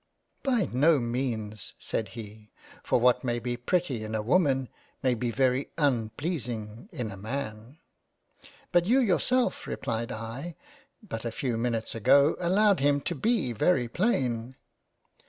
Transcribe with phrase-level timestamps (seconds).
[0.41, 2.49] "By no means, (said he)
[2.81, 4.67] for what may be pretty in a Woman,
[5.03, 8.51] may be very unpleasing in a Man." 6 4 £ LESLEY CASTLE £"
[8.81, 10.55] But you yourself (replied I)
[11.03, 14.55] but a few minutes ago allowed him to be very plain."